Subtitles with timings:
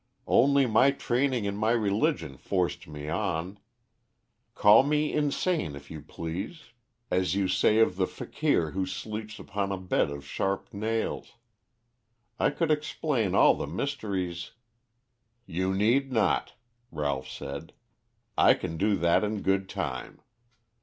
[0.25, 3.59] Only my training and my religion forced me on.
[4.55, 6.71] Call me insane if you please,
[7.11, 11.33] as you say of the fakir who sleeps upon a bed of sharp nails.
[12.39, 14.53] I could explain all the mysteries"
[15.45, 16.53] "You need not,"
[16.89, 17.71] Ralph said.
[18.35, 20.19] "I can do that in good time.